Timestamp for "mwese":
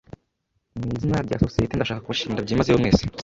2.81-3.03